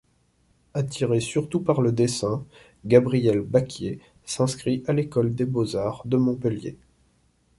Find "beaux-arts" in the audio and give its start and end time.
5.45-6.01